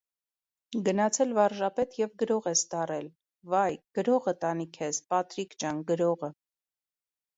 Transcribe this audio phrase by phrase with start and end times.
[0.87, 3.09] Գնացել վարժապետ և գրող ես դառել,
[3.55, 6.33] վա՜յ, գրողը տանի քեզ, Պատրիկ ջան, գրո՜ղը…